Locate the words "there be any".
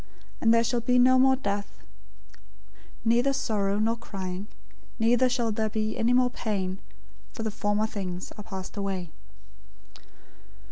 5.51-6.11